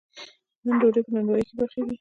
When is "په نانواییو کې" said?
1.05-1.53